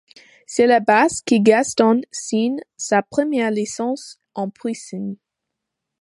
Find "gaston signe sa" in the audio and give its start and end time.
1.37-3.03